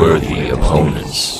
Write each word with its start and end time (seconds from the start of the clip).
worthy 0.00 0.48
opponents. 0.48 1.39